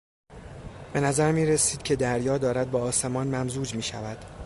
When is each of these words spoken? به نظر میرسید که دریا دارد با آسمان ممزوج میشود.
به 0.93 0.99
نظر 0.99 1.31
میرسید 1.31 1.83
که 1.83 1.95
دریا 1.95 2.37
دارد 2.37 2.71
با 2.71 2.81
آسمان 2.81 3.27
ممزوج 3.35 3.75
میشود. 3.75 4.25